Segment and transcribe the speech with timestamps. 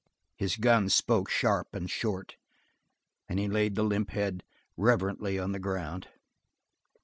[0.35, 2.35] His gun spoke sharp and short
[3.29, 4.41] and he laid the limp head
[4.75, 6.07] reverently on the ground.